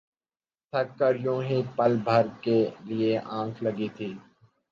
تھک 0.73 0.87
کر 0.99 1.13
یوں 1.23 1.41
ہی 1.43 1.61
پل 1.75 1.91
بھر 2.05 2.25
کے 2.41 2.57
لیے 2.87 3.11
آنکھ 3.39 3.63
لگی 3.63 3.87
تھی 3.95 4.09